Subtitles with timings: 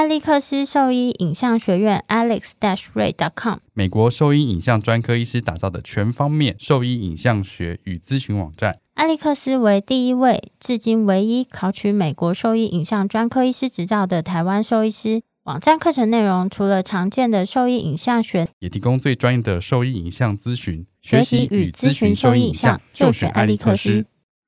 [0.00, 8.78] 艾利克斯兽医影像学院 alex-ray.com，美国兽医影像专科医师打造的全方面兽医影像学与咨询网站。
[8.94, 15.20] 艾利克斯为第一位，至今唯一考取美国兽医影像专科医师执照的台湾兽医师。
[15.42, 20.86] 网站课程内容除了常见的兽医影像学，也提供最专业的兽医影像咨询。
[21.02, 24.06] 学习与咨询兽医影像，就选艾利克斯。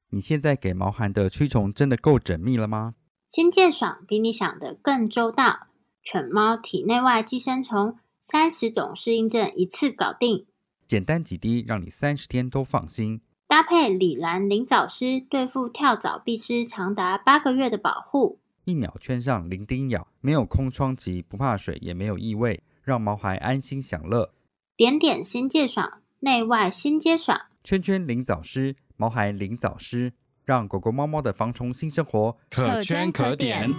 [0.08, 2.94] 你现在给毛孩的驱虫真的够缜密了吗？
[3.34, 5.68] 新健爽比你想的更周到，
[6.02, 10.44] 犬猫体内外寄生虫三十种适应症一次搞定，
[10.86, 13.22] 简单几滴让你三十天都放心。
[13.46, 18.38] 搭配里兰灵藻丝，对付跳蚤、壁虱长达八个月的保护。
[18.66, 24.34] 一秒圈上零叮咬，没有空窗期，不怕水，也没有异味，让毛孩安心享乐。
[24.76, 27.40] 点点新界爽，内外新皆爽。
[27.64, 30.12] 圈圈灵藻丝，毛孩灵藻丝，
[30.44, 33.70] 让狗狗猫猫的防虫新生活可圈可点。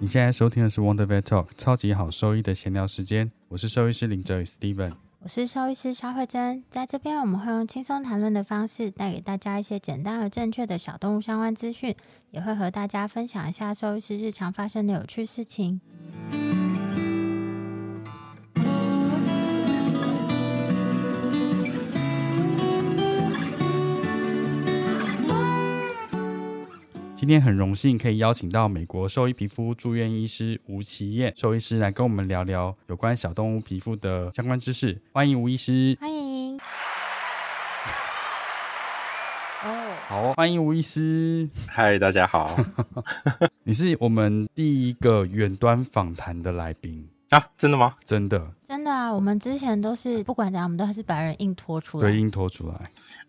[0.00, 4.92] 你现在收听的是 Wonder Vet Talk 超级好兽医的闲聊时间，我是兽医师林哲宇 Steven。
[5.20, 11.94] 我是兽医师肖慧珍，在这边我们会用轻松谈论的方式，带给大家一些简单而正确的小动物相关资讯，
[12.32, 15.80] 也会和大家分享一下兽医师日常发生的有趣事情。
[27.22, 35.00] 今天很荣幸可以邀请到美国兽医皮肤住院医师吴其晏兽医师来跟我们聊聊有关小动物皮肤的相关知识。
[35.12, 35.96] 欢迎吴医师！
[36.00, 36.58] 欢迎。
[39.62, 41.48] 哦，好，欢迎吴医师。
[41.68, 42.58] 嗨，大家好。
[43.62, 47.42] 你是我们第一个远端访谈的来宾啊？
[47.56, 47.94] 真的吗？
[48.04, 48.38] 真的，
[48.68, 49.10] 真的啊！
[49.12, 52.74] 我们之前都是不管怎样，我们都还是把人硬拖出来，对，硬拖出来。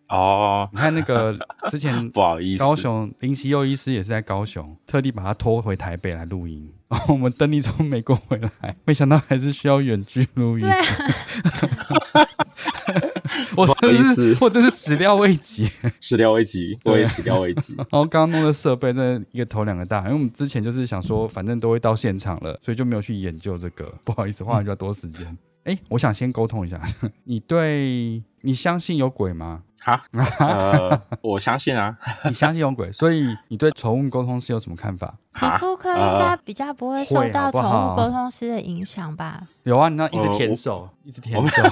[0.09, 1.33] 哦，你看那个
[1.71, 6.69] 之前不好意思，高雄林夕佑医师也是在高雄，特地把他拖回台北来录音。
[6.89, 10.61] 然 后我们等你从美国回来，没想到还是需要远距录音。
[10.61, 10.83] 对啊，
[13.55, 17.75] 我真是我真是始料未及，始料未及，我也始料未及。
[17.91, 23.93] 然后刚刚弄的设备真的一个头两个大，因为我们之前就是想说，反正都会到现场了，所以就没有去研究这个。
[24.03, 25.37] 不好意思，花了比较多时间。
[25.63, 26.81] 哎、嗯，我想先沟通一下，
[27.23, 29.63] 你对你相信有鬼吗？
[29.81, 30.01] 哈，
[30.39, 35.13] 呃，我相信啊， 你相信有鬼，所以你对宠物沟通师有什么看法？
[35.35, 39.41] 皮肤科应该比较不会受到宠物沟通师的影响吧？
[39.63, 41.63] 有啊，你那一直舔手，一直舔手。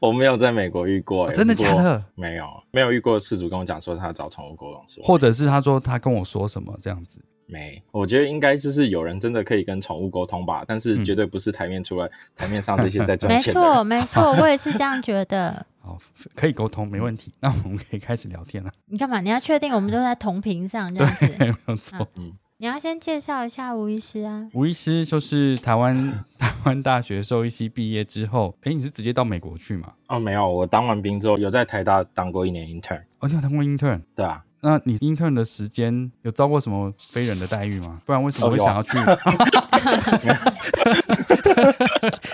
[0.00, 2.02] 我没有在美国遇过，真的假的？
[2.14, 7.22] 没有，没有遇过事主跟我讲说他找宠物沟通师，或者是他说他跟我说什么这样子。
[7.52, 13.60] 没，我觉得应该就是有人真的可以跟宠物沟通吧，但是绝对不是台面出来，台面上这些在赚钱的。
[13.60, 15.64] 没错，没错，我也是这样觉得。
[15.84, 15.98] 好，
[16.34, 17.32] 可以沟通，没问题。
[17.40, 18.70] 那我们可以开始聊天了。
[18.86, 19.20] 你干嘛？
[19.20, 21.26] 你要确定我们都在同频上这样子？
[21.26, 22.08] 对，没有错。
[22.14, 24.48] 嗯，你要先介绍一下吴医师啊。
[24.54, 25.92] 吴医师就是台湾
[26.38, 29.92] 台湾大学兽医系毕业之后，哎，你是直接到美国去吗？
[30.06, 33.02] 哦，没有，我当完兵之后有在台大当过一年 intern。
[33.18, 34.00] 哦，你有当过 intern？
[34.14, 34.42] 对啊。
[34.64, 38.00] 那你 intern 的时间有遭过什么非人的待遇吗？
[38.06, 38.92] 不然为什么会想要去？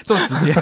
[0.04, 0.52] 这么直接？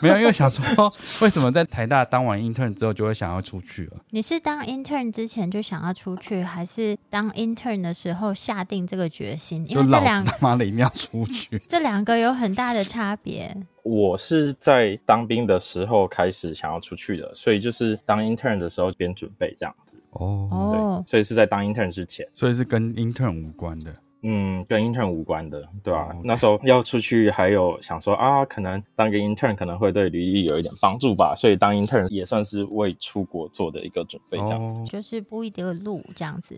[0.00, 3.98] 没有，因为想说，为什么在台大当完 intern 之后就会想要出去了？
[4.10, 9.66] 你是当 intern 之前就想要出去，还是当 intern 的时候下定这个决心？
[9.68, 13.54] 因为这两个他妈的一定要出去，这两个有很大的差别。
[13.84, 20.02] 我是在当兵的时候开始想要出去的，所以就是当 intern 的时候边准备这样子。
[20.12, 23.94] 哦，对，所以是在当 intern 之前，所以是跟 intern 无关的。
[24.26, 26.16] 嗯，跟 intern 无关的，对吧？
[26.24, 34.82] 那时候要出去，还有想说啊，可能当个 intern 可能会对履历有一点帮助吧，所以当 intern 也算是为出国做的一个准备，这样子。
[34.84, 36.56] 就是铺一条路这样子。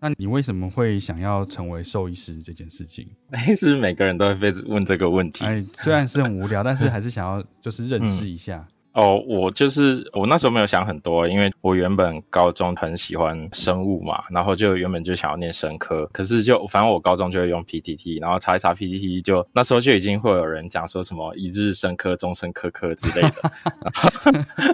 [0.00, 3.08] 那你为什么会想要成为兽医师这件事情？
[3.32, 5.44] 哎，是不是每个人都会被问这个问题？
[5.44, 8.66] 哎，虽然是很无聊，但是还是想要就是认识一下。
[8.70, 23.20] 嗯哦，我就是我那时候没有想很多，因为我原本高中很喜欢生物嘛，然后就原本就想要念生科，可是就反正我高中就会用 PTT，然后查一查 PTT，就那时候就已经会有人讲说什么一日生科、终身科科之类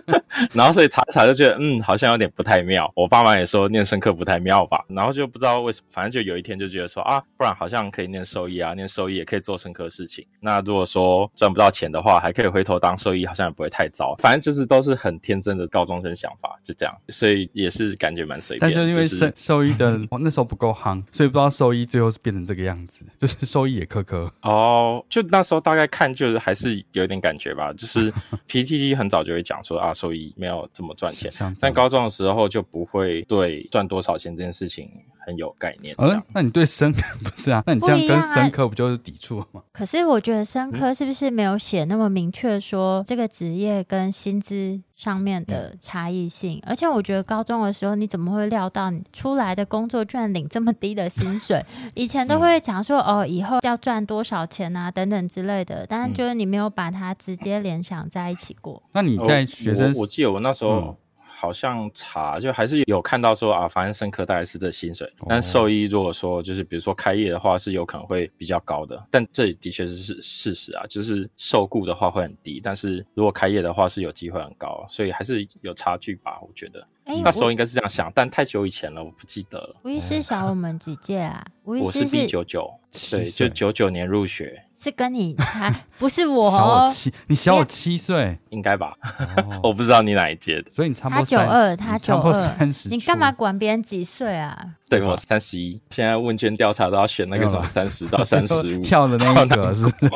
[0.08, 0.22] 的，
[0.54, 14.11] 然后所以查一查就觉得嗯好像有点不太妙，我爸妈也说念生科不太妙吧，然后就不知道为什么，反正就有一天就觉得说啊，不然好像可以念兽医啊，念兽医也可以做生科事情，那如果说赚不到钱的话，还可以回头当兽医，好像也不会太糟。
[14.12, 18.60] 好，反正就是都是很天真的高中生想法，就这样，所以也是感觉蛮随便。
[18.60, 25.04] 但是因为兽兽医的、就是、那时候不够夯，所以不知道兽医最后是变成这个样子，就是兽医也苛刻哦。
[25.08, 28.12] 就那时候大概看就是还是有点感觉吧，就是
[28.48, 34.90] PTT 很早就会讲说啊，兽医没有这么赚钱，但高中的时候就不会对赚多少钱这件事情
[35.24, 35.94] 很有概念。
[35.98, 37.62] 嗯、呃，那你对生科 不是啊？
[37.66, 39.62] 那你这样跟生科不就是抵触了吗？
[39.72, 46.58] 可是我觉得生科是不是没有写那么明确说这个职业跟薪资上面的差异性？
[46.58, 51.64] 嗯、而且我觉得高中的时候你怎么会料到你出来的工作居然领这么低的薪水？
[51.94, 58.82] 以前都会讲说哦，以后要赚多少钱啊等等之类的，但是就是你没有把它直接联想在一起过。
[58.92, 60.96] 那你在学生，我，我记得我那时候。
[61.42, 76.86] 嗯好像查就还是有看到说啊，反正生科大概是这薪水，但兽医如果说就是比如说开业的话是有可能会比较高的，但这的确是事实啊，就是受雇的话会很低，但是如果开业的话是有机会很高，所以还是有差距吧，我觉得。
[77.06, 79.74] 欸、那时候应该是这样想，但太久以前了，我不记得了。
[79.82, 81.44] 吴医师小我们几届啊？
[81.64, 82.72] 吴医师我是 B 九九，
[83.10, 84.62] 对，就九九年入学。
[84.82, 88.92] 是跟你才 不是我，小我七，你小我七岁，应该吧？
[89.62, 94.58] 我不知道你哪一届的，所以你差不多他九二，他九二，三十，你干嘛管别人几岁啊？
[94.88, 95.80] 对，我三十一。
[95.90, 100.10] 现在问卷调查都要选那个什么三十到 三十五跳的那一格，是不是？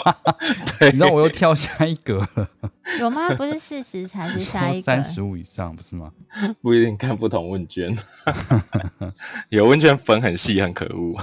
[0.79, 2.49] 对，你知道我又跳下一格了。
[2.99, 3.29] 有吗？
[3.37, 6.11] 不是四十才是下一个，三十五以上不是吗？
[6.61, 7.97] 不一定看不同问卷，
[9.49, 11.15] 有问卷分很细，很可恶。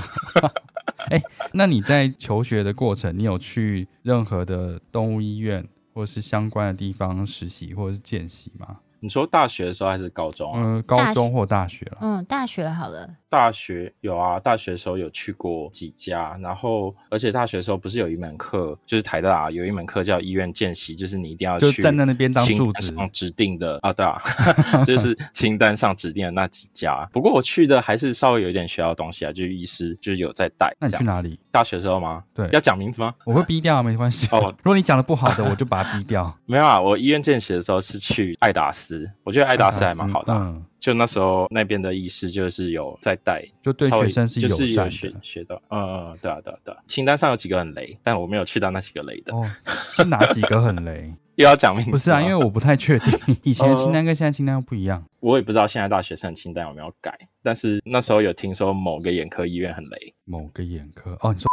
[1.09, 1.23] 哎、欸，
[1.53, 8.79] 那你在求学的过程，你有去任何的动物医院或是相关的地方实习或者是见习吗？
[8.99, 10.53] 你说大学的时候还是高中？
[10.55, 11.97] 嗯，高中或大学了。
[11.99, 13.09] 嗯，大学好了。
[13.33, 24.21] 大学有啊，大学的时候有去过几家，然后而且大学的时候不是有一门课，就是台大有一门课叫医院见习，就是你一定要去站在那边当柱子，指定的啊，对啊，
[24.85, 27.09] 就是清单上指定的那几家。
[27.11, 30.71] 不过我去的还是稍微有一点学到东西啊，就是医师就是有在带。
[30.79, 31.39] 那你去哪里？
[31.49, 32.23] 大学的时候吗？
[32.35, 33.15] 对，要讲名字吗？
[33.25, 34.27] 我会逼掉，没关系。
[34.31, 36.31] 哦， 如果你讲的不好的，我就把它逼掉。
[36.45, 40.31] 没有啊，我医院见习的时候是去爱达斯，我觉得爱达斯还蛮好的。
[40.31, 40.63] 嗯。
[40.83, 46.77] 就那时候那边的医师就是有在带，就对学生是友善的，就是有学学到，嗯嗯，对啊对啊对啊。
[46.87, 49.33] 清单上有几个很雷，但我没有去到那几个雷的。
[49.33, 51.13] 哦，是哪几个很雷？
[51.35, 51.91] 又要讲名字？
[51.91, 55.01] 不是啊，因为我不太确定， 以前的清单跟现在清单又不一样。
[55.21, 60.13] 我也不知道现在大学生的清单有没有改，但是那时候有听说某个眼科医院很雷。
[60.25, 61.47] 某个眼科哦，你说，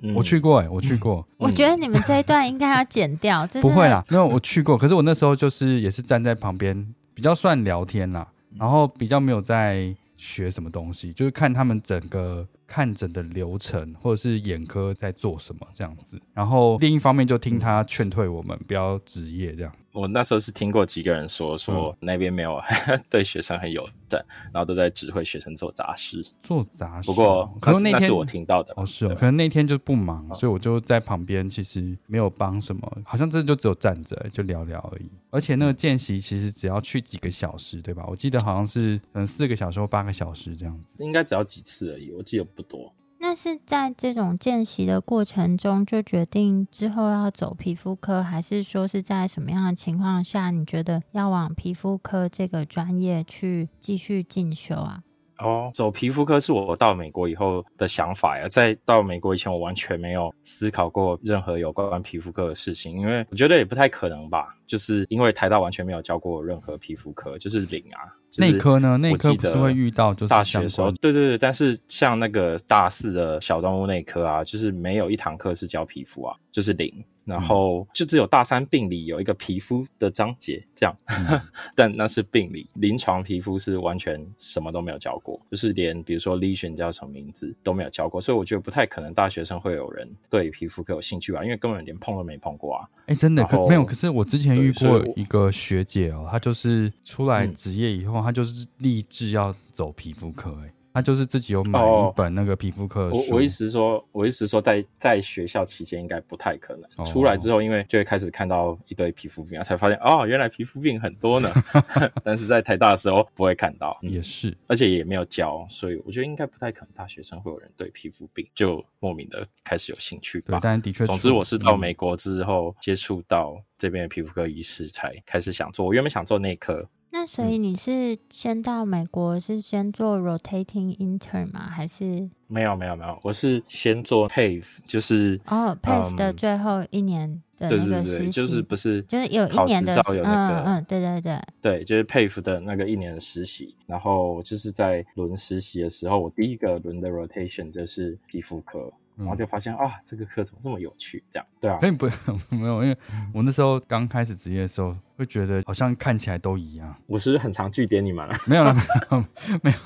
[0.00, 1.22] 嗯、我去过哎、欸，我去过。
[1.36, 3.46] 我觉得你们这一段应该要剪掉。
[3.60, 6.94] 不会啦，因为我去过，可是我那时候就是也是站在旁边。
[7.16, 16.20] 比较算聊天啦，然后比较没有在学什么东西，就是看他们整个看诊的流程，或者是眼科在做什么这样子。
[16.34, 19.72] 然后另一方面就听他劝退我们不要职业这样。
[19.96, 22.56] 我那时候是听过几个人说，说那边没有、
[22.86, 27.06] 嗯、 对学生很有的，然后都在指挥学生做杂事，做杂事。
[27.06, 35.10] 不过可是那天是我听到的哦，是哦，可能那天就不忙，所以我就在旁边，其实没有帮什么，好像真的就只有站着就聊聊而已。
[35.30, 38.04] 而且那个见习其实只要去几个小时，对吧？
[38.06, 42.92] 我记得好像是嗯四个小时或八个小时这样子，应该只要几次而已，我记得不多。
[43.18, 55.02] 那是在这种见习的过程中就决定之后要走皮肤科，还是说是在什么样的情况下你觉得要往皮肤科这个专业去继续进修啊？
[55.38, 58.48] 哦，走皮肤科是我到美国以后的想法呀。
[58.48, 64.54] 在到美国以前，我完全没有思考过任何有关皮肤科的事情，因为我觉得也不太可能吧。
[64.66, 68.00] 就是因为台大完全没有教过任何皮肤科，就是零啊。
[68.38, 68.98] 内科呢？
[68.98, 71.38] 内科不是会遇到，就是大学的时候，对对对。
[71.38, 76.92] 但是像那个大四的小动物内科啊，就是没有一堂课是教皮肤啊，就是零。
[77.26, 81.40] 然后就只有大三病理有一个皮肤的章节这样，嗯、
[81.74, 92.88] 但那是病理，临床皮肤是完全什么都没有教过，就是连比如说 lesion 叫什么名字都没有教过，所以我觉得不太可能大学生会有人对皮肤科有兴趣吧，因为根本连碰都没碰过啊。
[93.06, 93.84] 哎，真的可没有？
[93.84, 100.70] 可是我之前遇过一个学姐哦，她就是出来职业以后，她、嗯、就是立志要走皮肤科哎。
[100.96, 103.10] 他就是自己有买一本那个皮肤科。
[103.10, 107.04] 我我意思说，我意思说在，在在学校期间应该不太可能。
[107.04, 111.52] 出来之后，因为就会开始看到一堆皮肤病，才发现哦，原来皮肤病很多呢。
[112.24, 116.94] 但是在台大的时候不会看到，也是、嗯，而且也没有教，所以我觉得应该不太可能。
[116.94, 120.58] 大学生会有人对皮肤病就莫名的开始有兴趣吧？
[120.58, 125.84] 对，但的确，总之我是到美国之后接触到这边的皮肤科医师，才开始想做。
[125.84, 126.88] 我原本想做内科。
[127.18, 131.60] 那所以你是先到美国，是先做 rotating intern 吗？
[131.60, 148.92] 还是没有没有没有，我是先做 PAVE，就是哦 PAVE 的最后一年的对那个实习，就是不是就是有一年的照有那个嗯嗯，对对对，对，就是 PAVE 的那个一年的实习，然后就是在轮实习的时候，我第一个轮的 rotation 就是皮肤科。
[149.16, 151.22] 然后就发现啊，这个课怎么这么有趣？
[151.30, 152.06] 这样对啊，可以不
[152.54, 152.96] 没有，因为
[153.32, 156.94] 我那时候刚开始职业的时候，会觉得好像看起来都一样。
[157.06, 158.36] 我是不是很常句点你们了？
[158.46, 158.80] 没有了， 没
[159.10, 159.24] 有，
[159.62, 159.78] 没有。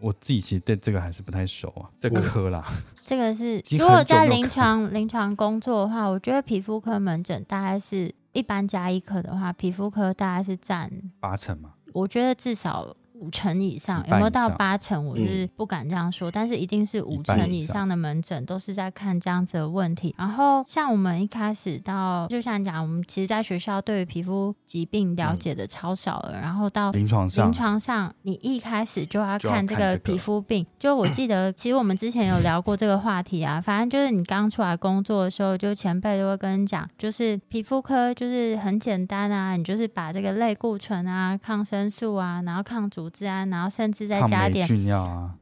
[0.00, 2.66] 我自己其实对这个还是不太熟啊，这个科啦。
[2.94, 10.90] 这个是如果在临床临床工作的话，我觉得皮肤科门诊大概是一般加一科的话，皮肤科大概是占
[11.20, 11.74] 八成嘛。
[11.92, 12.94] 我觉得至少。
[13.14, 15.06] 五成以上有没有到八成？
[15.06, 20.14] 我是不敢这样说，嗯、但是一定是五成以上的门诊都是在看这样子的问题。
[20.18, 26.32] 然后像我们一开始到，就像讲，我们其实在学校对于皮肤疾病了解的超少了。
[26.34, 30.64] 嗯、然后到临床上，临床上你一开始就要看这个皮肤病。
[30.78, 33.60] 就，就我记得， 其实我们之前有聊过这个话题啊。
[33.60, 44.68] 反正就是你刚出来工作的时候，就前辈都会跟你讲，就是皮肤科就是很简单啊，你就是把这个类固醇啊、抗生素啊，然后抗组织胺，然后甚至再加点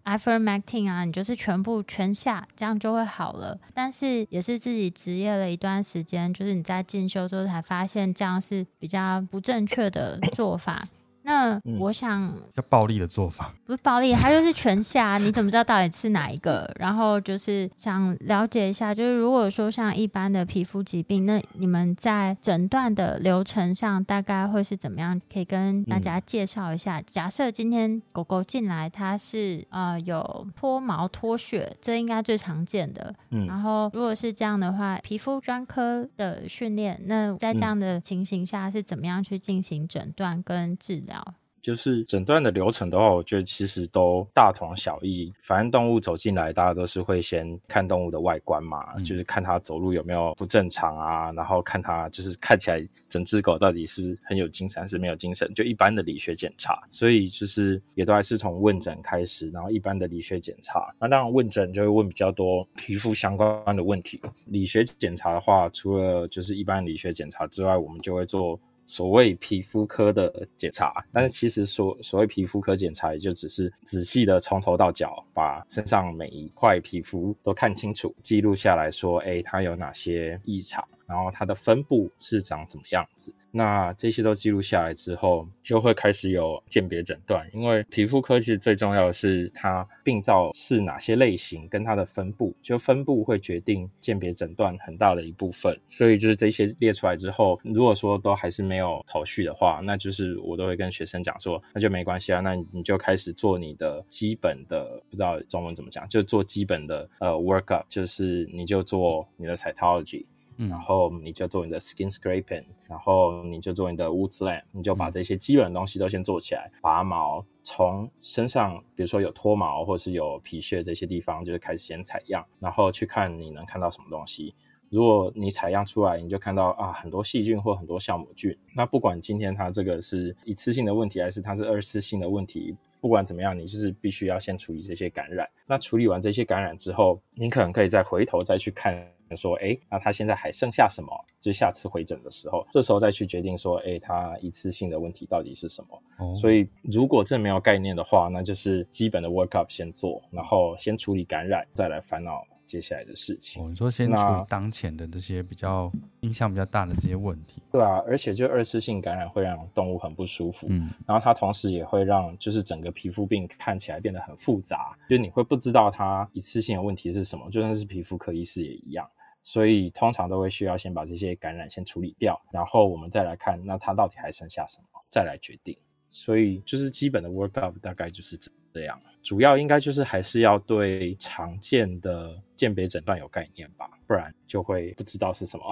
[0.04, 3.58] ivermectin 啊，你就是全部全下，这样就会好了。
[3.72, 10.86] 但是也是自己职业了一段时间，就是你在进修之后才发现，这样是比较不正确的做法。
[11.24, 12.20] 那我想，
[12.54, 15.18] 要、嗯、暴力的做法不是暴力，它就是全下。
[15.18, 16.70] 你怎么知道到底是哪一个？
[16.78, 25.20] 然后就是想了解一下，就是如果说像一般的皮肤疾病，那你们在诊断的流程上大概会是怎么样？
[25.32, 26.98] 可以跟大家介绍一下。
[26.98, 33.14] 嗯、假设今天狗狗进来，它是呃有脱毛脱屑，这应该最常见的。
[33.30, 41.21] 嗯，然后如果是这样的话，皮肤专科的训练，那在这样的情形下是怎么样去进行诊断跟治疗？
[41.62, 45.32] 就是诊断的流程的话，我觉得其实都大同小异。
[45.40, 56.82] 反正动物走进来，大家都是会先看动物的外观嘛，嗯、就是看它走路有没有不正常啊，然后看它就是看起来整只狗到底是很有精神还是没有精神，就一般的理学检查。
[56.90, 60.92] 所以就是也都还是从问诊开始，然后一般的理学检查。
[60.98, 64.20] 那当然问诊就会问比较多皮肤相关的问题。
[64.46, 68.58] 理学检查的话，除了就是一般理学检查之外，我们就会做。
[68.86, 80.86] 所谓皮肤科的检查，但是其实所所谓皮肤科检查，也就只是仔细的从头到脚把身上每一块皮肤都看清楚，记录下来说，哎，它有哪些异常。
[81.12, 83.30] 然后它的分布是长怎么样子？
[83.54, 87.46] 那这些都记录下来之后，就会开始有鉴别诊断。
[87.52, 95.78] 因为皮肤科其实最重要的是它病灶是哪些类型，跟它的分布，就分布会决定鉴别诊断很大的一部分。
[95.86, 110.24] 所以就是这些列出来之后，如果说都还是没有头绪的话，那就是我都会跟学生讲说，那就没关系啊，那你就开始做你的基本的，不知道中文怎么讲，就做基本的呃 workup，就是你就做你的 cytology。
[110.56, 124.54] 然后你就做你的 skin scraping，然后你就做你的 Woods Lamp，你就把这些基本的东西都先做起来，拔毛，从身上，比如说有脱毛或是有皮屑这些地方，就是开始先采样，然后去看你能看到什么东西。
[124.90, 135.48] 如果你采样出来，你就看到啊很多细菌或很多酵母菌，那不管今天它这个是一次性的问题，还是它是二次性的问题，不管怎么样，你就是必须要先处理这些感染。
[135.66, 138.94] 那处理完这些感染之后，你可能可以再回头再去看。
[139.36, 141.12] 说，哎，那他现在还剩下什么？
[141.40, 146.02] 就下次回诊的时候，这时候再去决定说，哎，他一次性的问题到底是什么？
[146.18, 153.60] 哦，所以如果这没有概念的话，那就是基本的 workup 先做，然后先处理感染，再来烦恼接下来的事情。
[153.60, 157.60] 哦，你说先处理当前的这些比较影响比较大的这些问题。
[157.72, 169.04] 对啊，而且就二次性感染会让动物很不舒服，嗯，然后它同时也会让就是整个皮肤病看起来变得很复杂，就是你会不知道它一次性的问题是什么，就算是皮肤科医师也一样。
[169.42, 175.76] 所以通常都会需要先把这些感染先处理掉，然后我们再来看，那它到底还剩下什么，再来决定。
[176.10, 185.64] 所以就是基本的 workup 大概就是这样，主要应该就是还是要对常见的鉴别诊断有概念吧，不然就会不知道是什么。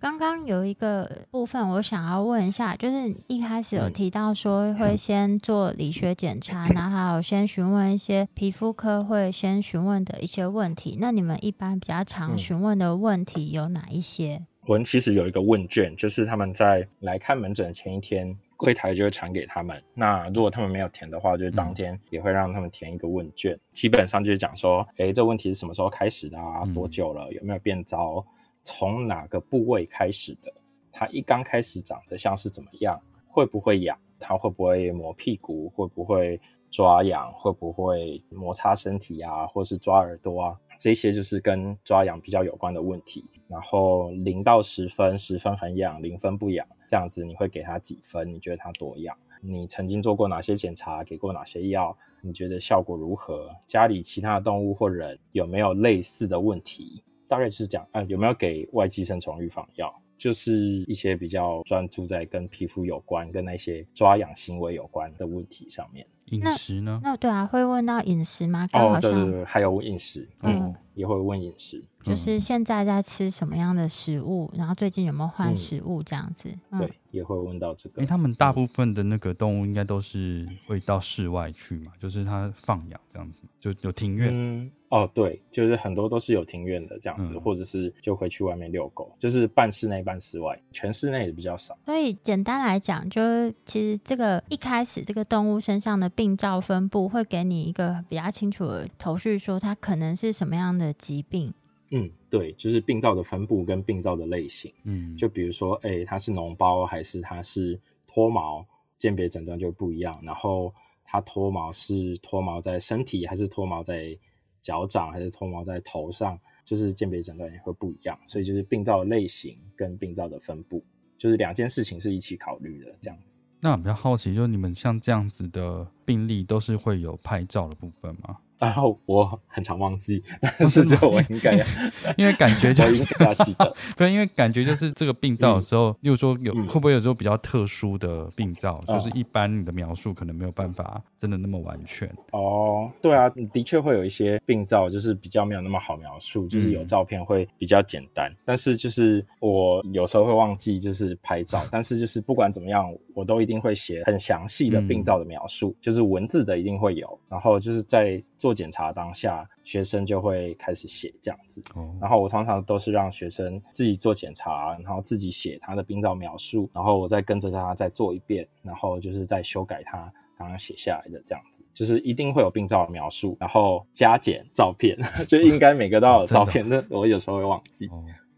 [0.00, 10.96] 刚刚有一个部分我想要问一下，就是一开始有提到说会先做理学检查，嗯、然后还有先询问一些皮肤科会先询问的一些问题。
[11.00, 14.36] 那你们一般比较常询问的问题有哪一些？
[14.36, 19.82] 嗯、我们其实有一个问卷，就是他们在来看门诊前一天，柜台就会传给他们。
[19.94, 26.64] 那如果他们没有填的话，就是当天也会让他们填一个问卷，嗯、基本上就是讲说，诶，这问题是什么时候开始的啊？
[26.72, 27.28] 多久了？
[27.32, 28.24] 有没有变糟？
[28.68, 30.52] 从哪个部位开始的？
[30.92, 33.00] 它一刚开始长得像是怎么样？
[33.26, 33.98] 会不会痒？
[34.20, 36.38] 它会不会磨屁股，会不会
[36.70, 43.24] 抓痒，会不会摩擦身体啊，或是抓耳朵啊，这些就是跟抓痒比较有关的问题。
[43.48, 48.30] 然后零到十分，十分很痒，零分不痒，这样子你会给它几分？
[48.30, 49.16] 你觉得它多痒？
[49.40, 51.02] 你曾经做过哪些检查？
[51.02, 51.96] 给过哪些药？
[52.20, 53.48] 你觉得效果如何？
[53.66, 57.02] 家里其他的动物或人有没有类似的问题？
[57.28, 59.94] 大概是讲，啊，有没有给外寄生虫预防药？
[60.16, 60.52] 就是
[60.88, 66.04] 一些比较专注在跟皮肤有关、跟那些抓痒行为有关的问题上面。
[66.30, 67.00] 饮食呢？
[67.02, 68.68] 那对啊，会问到饮食吗？
[68.72, 76.48] 哦，对对对，还有饮食，嗯，嗯，也会问饮食，就是现在在吃什么样的食物，然后最近有没有换食物这样子？
[76.70, 78.00] 嗯、对，也会问到这个。
[78.00, 84.32] 因为他们大部分的那个动物应该都是会到室外去嘛，就是它放养这样子，就有庭院。
[84.34, 91.76] 嗯哦，对，就是很多都是有庭院的这样子，嗯、或者是就会去外面遛狗，就是半室内半室外，全室内也比较少。
[91.84, 101.54] 所以简单来讲，就是其实这个一开始这个动物身上的病灶分布会给你一个比较清楚的头绪，说它可能是什么样的疾病。
[101.90, 104.74] 嗯，对，就是病灶的分布跟病灶的类型。
[104.82, 108.66] 嗯，就比如说，哎，它是脓包还是它是脱毛，
[108.98, 110.18] 鉴别诊断就不一样。
[110.24, 114.18] 然后它脱毛是脱毛在身体还是脱毛在
[114.60, 120.84] 脚掌还是脱毛在头上，就是鉴别诊断也会不一样，所以就是病灶的类型跟病灶的分布，
[121.16, 123.38] 就是两件事情是一起考虑的这样子。
[123.60, 128.38] 那我比较好奇，就是你们像这样子的病例，都是会有拍照的部分吗？
[128.58, 130.20] 然后我很常忘记，
[130.58, 131.64] 但是就我应该要，
[132.18, 142.12] 因为感觉就是 要记得，对，因为感觉就是这个病灶的时候，例如说有会不会有时候比较特殊的病灶，就是一般你的描述可能没有办法真的那么完全。
[142.32, 158.48] 哦，对啊，的确会有一些病灶就是比较没有那么好描述，就是有照片会比较简单，但是就是我有时候会忘记就是拍照，但是就是不管怎么样，我都一定会写很详细的病灶的描述，就是文字的一定会有，然后就是在做。
[158.48, 161.62] 做检查当下，学生就会开始写这样子，
[162.00, 174.96] 然后我常常都是让学生自己做检查，然后自己写他的病灶描述，然后我再跟着他再做一遍，然后就是再修改他刚刚写下来的这样子，就是一定会有病灶描述，然后加减照片，
[175.28, 177.86] 就应该每个都要有照片，那我有时候会忘记。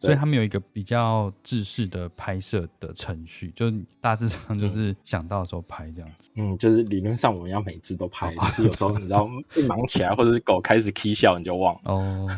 [0.01, 6.31] 所以他们有一个比较制式的拍摄的程序，就是大致上就是想到的时候拍这样子。
[6.37, 11.81] 嗯，就是理论上我们要每次都拍，但是有时候你知道 一忙起来，或者是狗开始 k 笑，你就忘了。
[11.85, 12.29] 哦。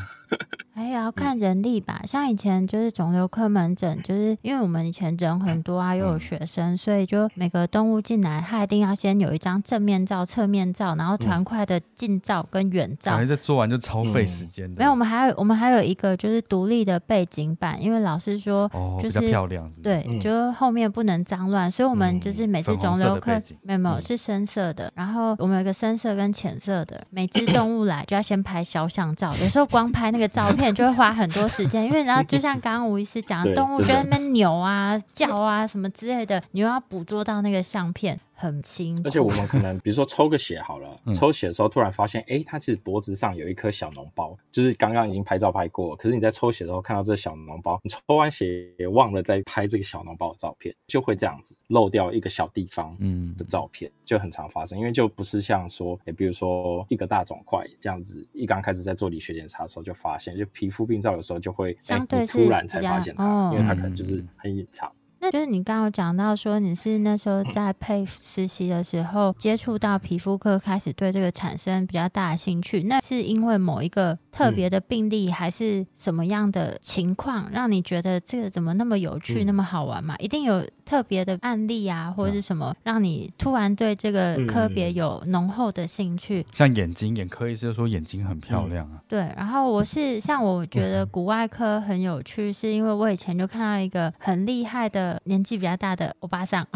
[0.74, 13.16] 还要看人力吧，像以前就是肿瘤科门诊，就是因为我们以前人很多啊，又有学生，所以就每个动物进来，他一定要先有一张正面照、侧面照，然后团块的近照跟远照。
[13.16, 14.78] 还在做完就超费时间的。
[14.78, 18.66] 没有，我们还有我们还有一个就是独立的背景板，因为老师说
[18.98, 30.61] 就是漂亮，对，就后面不能脏乱，所以我们就是每次肿瘤科没有没有是深色的，然后我们有一个深色跟浅色的，每只动物来就要先拍肖像照，有时候光拍那个照片。
[30.70, 38.20] 就会花很多时间，因为然后就像刚刚吴医师讲， 动物就在那边扭啊、叫啊什么之类的，你又要捕捉到那个相片。
[38.42, 52.98] 很轻，而且我们可能比如说抽个血好了，嗯、抽血的时候突然发现，哎、欸，它其实脖子上有一颗小脓包，就是刚刚已经拍照拍过了，可是你在抽血的时候看到这小脓包，你抽完血也忘了再拍这个小脓包的照片，就会这样子漏掉一个小地方
[53.38, 64.90] 的照片，嗯、就很常发生，因为就不是像说，哎、欸，比如说一个大肿块这样子，一刚开始在做理学检查的时候就发现，就皮肤病灶有时候就会相对、欸、突然才发现它，哦、因为它可能就是很隐藏。
[65.22, 72.82] 那就是你刚刚有讲到说，你是那时候在配实习的时候接触到皮肤科，开始对这个产生比较大的兴趣。
[72.82, 80.16] 那是因为某一个特别的病例，还是什么样的情况，让你觉得这个怎么那么有趣、那么好玩嘛？
[80.16, 86.44] 一定有特别的案例啊，或者是什么，让你突然对这个科别有浓厚的兴趣。
[86.52, 89.00] 像眼睛，眼科医生说眼睛很漂亮啊。
[89.06, 95.11] 对，然后我是像我觉得骨外科很有趣，是因为我以前就看到一个很厉害的。
[95.24, 96.66] 年纪比较大的欧巴桑，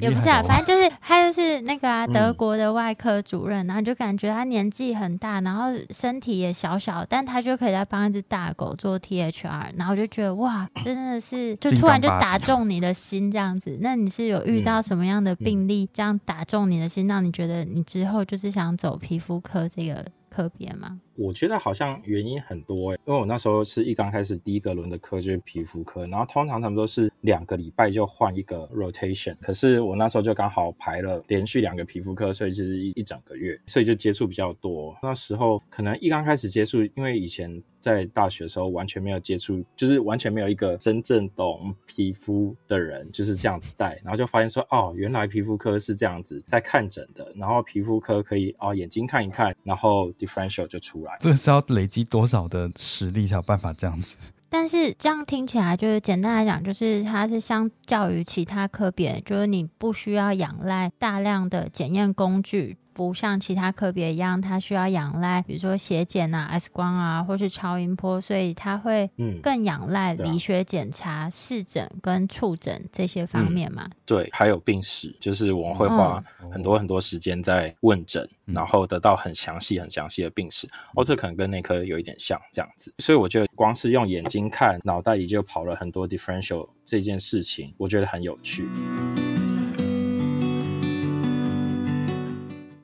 [0.00, 13.78] 也不是啊，反正就是他就是那个啊，德国的外科主任，嗯、然后就感觉他年纪很大，然后身体也小小，但他就可以在帮一只大狗做 THR，然后就觉得哇，真的是就突然就打中你的心这样子。
[13.80, 20.04] 那你是有遇到什么样的病例，这样打中你的心，让你觉得你之后就是想走皮肤科这个
[20.36, 21.00] 特别吗？
[21.14, 34.94] 我觉得好像原因很多诶，因为我那时候是一刚开始第一个轮的科就是皮肤科，然后通常他们都是两个礼拜就换一个 rotation，可是我那时候就刚好排了连续两个皮肤科，所以就是一一整个月，所以就接触比较多。
[35.02, 37.62] 那时候可能一刚开始接触，因为以前。
[37.86, 51.16] 在大学的时候完全没有接触，就是完全没有一个真正懂皮肤的人就是这样子戴，然后就发现说，哦，原来皮肤科是这样子在看诊的，然后皮肤科可以哦眼睛看一看，然后 differential 就出来。
[51.20, 54.16] 这个是要累积多少的实力才有办法这样子？
[54.48, 62.76] 但是这样听起来，就是简单来讲，就是它是相较于其他科别，就是你不需要仰赖大量的检验工具。
[62.96, 69.10] 不像其他科别一样，它需要仰赖，比如说血检啊、X 光啊，或是超音波，所以它会
[69.42, 73.90] 更仰赖理学检查、视诊跟触诊这些方面嘛、嗯。
[74.06, 80.66] 对，还有病史，就是我们会花很多很多时间在问诊、嗯，然后得到很详细、很详细的病史。
[80.94, 82.94] 哦，这可能跟内科有一点像这样子。
[82.98, 88.66] 所以我觉得光是用眼睛看，脑袋里就跑了很多 differential 这件事情，我觉得很有趣。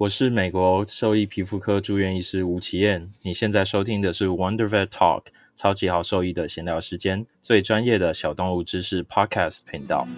[0.02, 10.08] 我是美国兽医皮肤科住院医师吴奇燕，你现在收听的是 Wonder Vet Talk 超级好兽医的闲聊时间，最专业的小动物知识 Podcast 频道。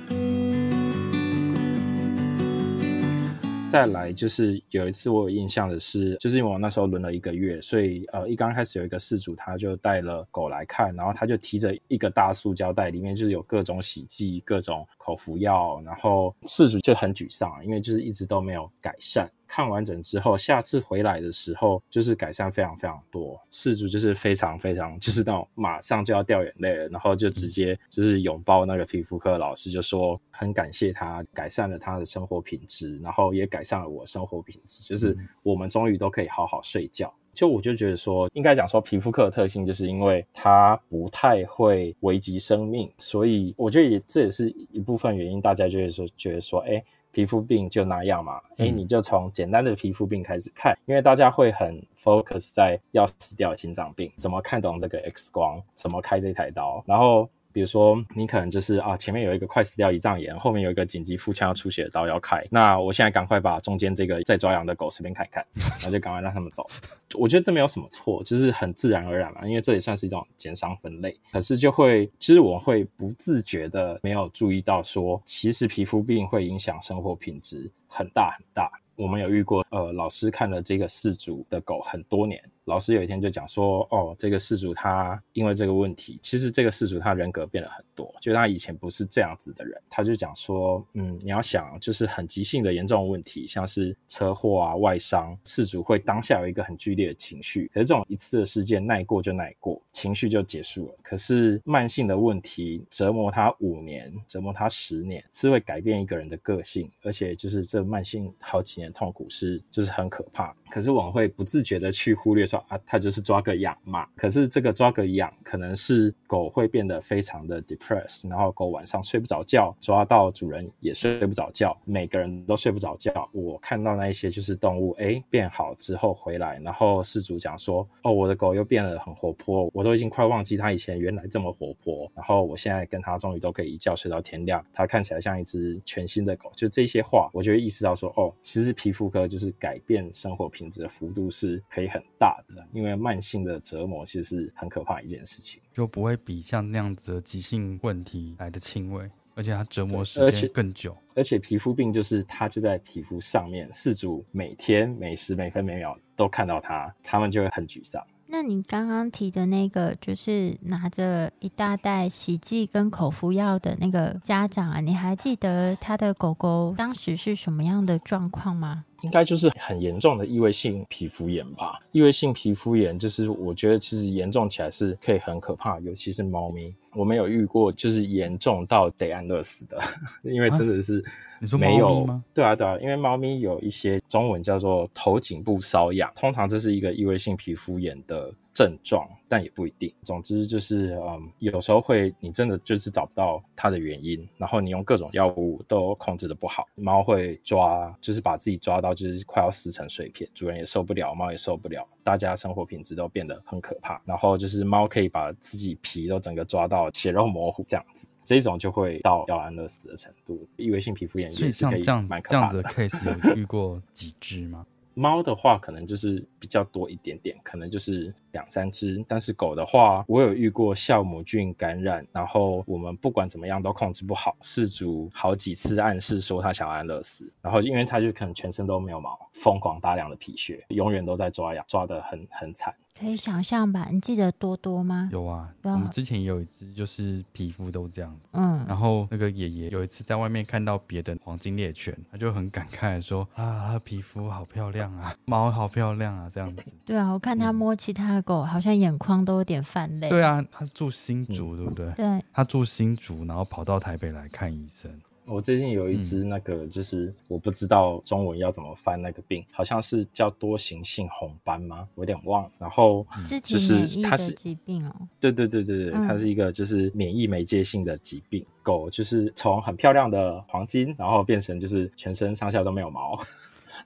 [3.68, 19.31] 再来就是有一次我有印象的是，就是因为我那时候轮了一个月，所以呃一刚开始有一个事主他就带了狗来看，然后他就提着一个大塑胶袋，里面就是有各种洗剂、各种口服药，然后事主就很沮丧，因为就是一直都没有改善。
[19.47, 37.13] 看完整之后，下次回来的时候就是改善非常非常多，事主就是非常非常就是那种马上就要掉眼泪了，然后就直接就是拥抱那个皮肤科老师，就说很感谢他改善了他的生活品质，然后也改善了我生活品质，就是我们终于都可以好好睡觉。
[37.33, 46.83] 就我就觉得说，应该讲说皮肤科的特性，就是因为它不太会危及生命，所以我觉得也这也是一部分原因，大家就会说觉得说，哎。
[47.14, 57.27] 皮肤病就那样嘛，哎，你就从简单的皮肤病开始看，因为大家会很 focus 在要死掉的心脏病，怎么看懂这个 X 光，怎么开这台刀，然后。
[57.55, 62.45] 比如说，你可能就是啊，前面有一个快死掉胰脏炎，后面有一个紧急腹腔要出血的刀要开。
[62.51, 66.67] 那我现在赶快把中间这个在抓痒的狗随便看一看，然后就赶快让他们走。
[67.14, 71.17] 我觉得这没有什么错，就是很自然而然嘛，因为这也算是一种减伤分类。
[71.31, 78.69] 可是就会，其实我会不自觉的没有注意到说，其实皮肤病会影响生活品质很大很大。
[78.97, 82.43] 我们有遇过，呃，老师看了这个饲主的狗很多年。
[82.64, 89.79] 老师有一天就讲说，哦，这个事主他因为这个问题，其实这个事主他人格变了很多，就他以前不是这样子的人。
[89.90, 100.94] 他就讲说，嗯，你要想，就是很急性的严重问题，像是车祸啊、外伤，事主会当下有一个很剧烈的情绪，可是这种一次的事件耐过就耐过，情绪就结束了。
[101.03, 110.57] 可是慢性的问题折磨他五年，折磨他十年，是会改变一个人的个性，而且就是这慢性好几年痛苦是就是很可怕。
[110.70, 112.46] 可是我们会不自觉的去忽略。
[112.69, 114.07] 啊，他就是抓个痒嘛。
[114.17, 123.29] 可是这个抓个痒，可能是狗会变得非常的 depressed，然后狗晚上睡不着觉，抓到主人也睡不着觉，每个人都睡不着觉。
[123.33, 132.11] 我看到那一些就是动物，哎，变好之后回来，然后事主讲说，哦，我的狗又变得很活泼，我都已经快忘记它以前原来这么活泼。
[132.14, 136.51] 然后我现在跟它终于都可以一觉睡到天亮，它看起来像一只全新的狗。
[136.55, 142.44] 就这些话，我就会意识到说，哦，其实皮肤科就是改变生活品质的幅度是可以很大。
[142.73, 150.97] 因为慢性的折磨其实是很可怕一件事情，就不会比像那样子的急性问题来的轻微，而且它折磨时间更久。
[151.15, 158.05] 而且皮肤病就是它就在皮肤上面，饲主每天每时每分每秒都看到它，他们就会很沮丧。
[158.27, 168.87] 那你刚刚提的那个，就是拿着一大袋洗剂跟口服药的那个家长啊，你还记得他的狗狗当时是什么样的状况吗？
[169.05, 171.79] 应该就是很严重的异位性皮肤炎吧。
[171.93, 176.75] 异位性皮肤炎就是我觉得其实严重起来是可以很可怕，尤其是猫咪。
[176.95, 179.79] 我没有遇过就是严重到得安乐死的，
[180.23, 181.07] 因为真的是没有。
[181.07, 182.25] 啊、你说猫咪吗？
[182.33, 189.93] 对啊，对啊，因为猫咪有一些中文叫做头颈部瘙痒，通常这是一个异位性皮肤炎的症状，但也不一定。
[190.05, 204.01] 总之就是，嗯，有时候会你真的就是找不到它的原因，然后你用各种药物都控制的不好，猫会抓，就是把自己抓到就是快要撕成碎片，主人也受不了，猫也受不了，大家生活品质都变得很可怕。
[204.05, 210.47] 然后就是猫可以把自己皮都整个抓到血肉模糊这样子，这种就会到要安乐死的程度。
[210.57, 212.62] 异位性皮肤炎也是可以蛮可怕的。
[212.62, 214.64] 这样子的 case 有遇过几只吗？
[214.95, 219.05] 猫的话，可能就是比较多一点点，可能就是两三只。
[219.09, 232.75] 但是狗的话，我有遇过酵母菌感染，然后我们不管怎么样都控制不好，事主好几次暗示说他想安乐死，然后因为他就可能全身都没有毛，疯狂大量的皮屑，永远都在抓痒，抓得很很惨。
[232.99, 233.89] 可以想象吧？
[233.91, 235.09] 你记得多多吗？
[235.13, 238.31] 有啊，我们之前也有一只，就是皮肤都这样子。
[238.33, 250.09] 嗯，然后那个爷爷有一次在外面看到别的黄金猎犬，他就很感慨说：“啊，他的皮肤好漂亮啊，毛好漂亮啊，这样子。”对啊，我看他摸其他的狗，好像眼眶都有点泛泪。
[250.09, 251.91] 对啊，他住新竹，对不对？
[251.95, 254.91] 对，他住新竹，然后跑到台北来看医生。
[255.27, 261.89] 我最近有一只那个，就是我不知道中文要怎么翻那个病，好像是叫多形性红斑吗？
[261.95, 262.51] 我有点忘了。
[262.59, 263.07] 然后
[263.43, 268.45] 就是它是疾病哦，对对对对对，它是一个就是免疫媒介性的疾病。
[268.63, 273.19] 狗就是从很漂亮的黄金，然后变成就是全身上下都没有毛。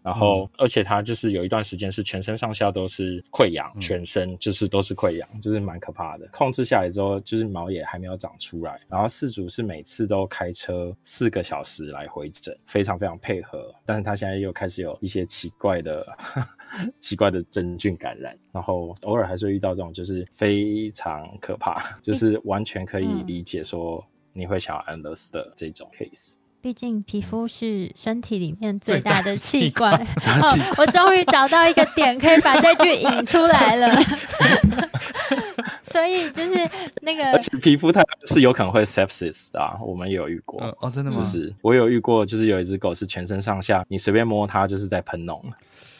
[0.02, 6.26] 然后，嗯、而且他就是有一段时间是全身上下都是溃疡，嗯、全身就是都是溃疡，就是蛮可怕的。
[6.32, 8.80] 控制下来之后，就是毛也还没有长出来。
[8.88, 13.74] 然后饲主是每次都开车四个小时来回诊，非常非常配合。
[13.84, 16.06] 但是他现在又开始有一些奇怪的、
[17.00, 26.34] 奇怪的真菌感染，然后偶尔还是会遇到这种，就是非常可怕，就是完全可以理解说你会想要安乐死的这种 case。
[26.60, 29.94] 毕竟皮肤是身体里面最大的器官，
[30.42, 34.02] 哦，我终于找到一个点可以把这句引出来了。
[35.90, 36.68] 所以就是
[37.00, 40.60] 那个，而且皮肤它是有可能会 sepsis 的啊，我们也有遇过。
[40.60, 41.16] 呃、哦，真的吗？
[41.16, 45.40] 就是我有遇过，就是有一只狗是全身上下，你随便摸它就是在喷脓。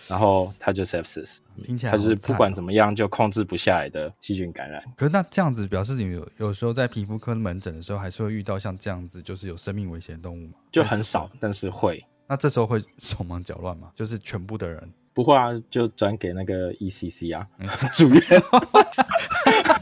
[0.09, 4.83] 然后它就 sepsis，听起来它是不管怎么样就控制不下来的细菌感染。
[4.97, 10.55] 可是那这样子表示你有有时候在皮肤科门诊的时候，还是会遇到像这样子，就是有生命危险的动物吗？
[10.73, 12.05] 就很少，但是会。
[12.27, 13.90] 那这时候会手忙脚乱吗？
[13.94, 17.49] 就是全部的人不会啊，就转给那个 ECC 啊，
[17.94, 18.23] 住院。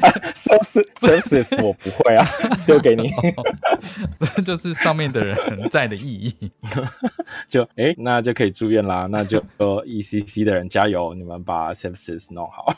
[0.34, 2.26] sepsis 我不会啊，
[2.66, 3.10] 丢给你。
[4.36, 5.36] 这就是上面的人
[5.70, 6.50] 在的意义。
[7.48, 9.06] 就哎、欸，那就可以住院啦。
[9.10, 12.74] 那就 ECC 的人加油，你们把 sepsis 弄好。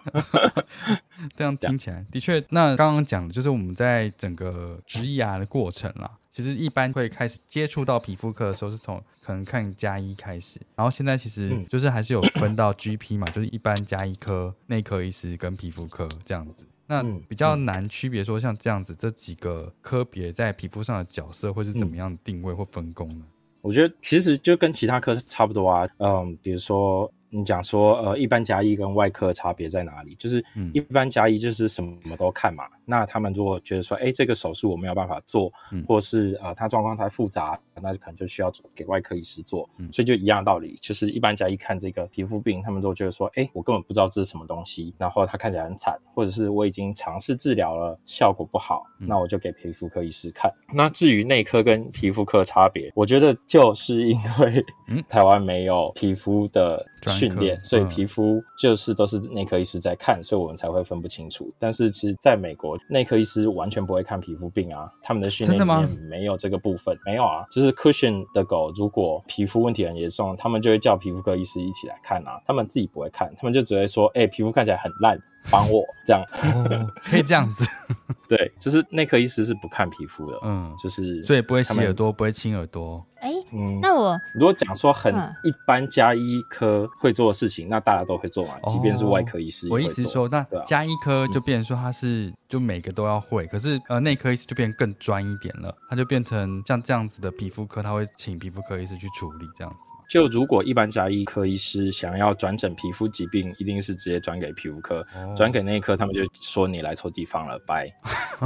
[1.37, 6.11] 这样听起来的确，那刚刚讲的就是我们在整个植牙的过程啦。
[6.31, 16.67] 其实一般会开始接触到皮肤科的时候，是从可能看加一开始，然后现在其实就是还是有分到 GP 嘛，就是一般加医科、内科医师跟皮肤科这样子。
[16.87, 23.25] 那比较难区别说像这样子这几个科别在皮肤上的角色会是怎么样定位或分工呢？
[23.63, 27.13] 我觉得其实就跟其他科差不多啊，嗯，比如说。
[27.37, 30.15] 你讲说，呃，一般甲医跟外科差别在哪里？
[30.15, 30.41] 就是
[30.73, 32.63] 一般甲医就是什么都看嘛。
[32.67, 39.69] 嗯、那他们如果觉得说，哎，这个手术我没有办法做，嗯、或是呃，他状况太复杂，那就可能就需要给外科医师做。
[39.79, 50.53] 嗯、所以就一样的道理，就是一般家医看这个皮肤病，他们都觉得说，哎，我根本不知道这是什么东西，然后他看起来很惨，或者是我已经尝试治疗了，效果不好，嗯、那我就给皮肤科医师看。
[50.73, 54.65] 那至于内科跟皮肤科差别，我觉得就是因为
[55.09, 56.85] 台湾没有皮肤的。
[57.07, 61.53] 训练，所以皮肤就是都是内科医师在看，所以我们才会分不清楚。
[61.59, 67.45] 但是其实在美国，内科医师完全不会看皮肤病啊，他们的训练里面没有这个部分，没有啊。
[67.51, 75.21] 就是 Cushion 的狗，如果皮肤问题很严重，他们就会叫皮肤科医师一起来看啊，他们自己不会看，他们就只会说，哎、欸，皮肤看起来很烂。
[75.51, 77.65] 帮我这样、哦，可以这样子，
[78.29, 83.05] 对，就是内科医师是不看皮肤的，嗯，就是所以不会洗耳朵，不会亲耳朵。
[83.21, 89.67] 哎，嗯，那我如果讲说很一般加医科会做的事情，嗯、那大家都会做嘛，即便是外科医师。
[89.71, 99.94] 我意思说，那加医科就变成说他是就每个都要会，嗯、可是呃内科医师就变更专一点了，他就变成像这样子的皮肤科，他会请皮肤科医师去处理这样子。
[100.15, 105.05] 就如果一般家医科医师想要转诊皮肤疾病，一定是直接转给皮肤科，
[105.37, 107.93] 转、哦、给内科，他们就说你来错地方了，拜。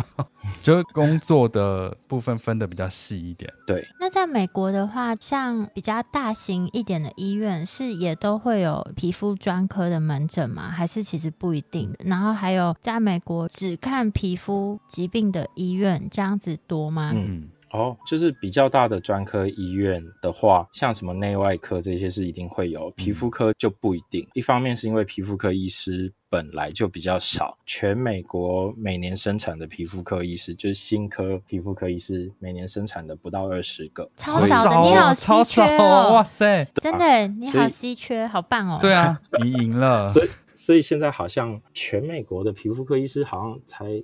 [0.64, 3.52] 就是工作的部分分的比较细一点。
[3.66, 3.87] 对。
[4.00, 10.70] 那在美国的话，像比较大型一点的医院，是也都会有皮肤专科的门诊吗？
[10.70, 11.94] 还是其实不一定？
[11.98, 17.12] 然后还有在美国只看皮肤疾病的医院，这样子多吗？
[17.14, 17.50] 嗯。
[17.70, 24.26] 哦，就是比较大的专科医院的话，像什么内外科这些是一定会有，皮肤科就不一定。
[24.35, 34.88] 一方面是因为皮肤科医师本来就比较少，全美国每年生产的皮肤科医师，就是新科皮肤科医师，每年生产的不到二十个，超少的。
[34.88, 38.78] 你好稀缺哦，哇塞，真的你好稀缺，好棒哦。
[38.81, 40.07] 对啊，你赢了。
[40.07, 44.02] 所以所以现在好像全美国的皮肤科医师好像才。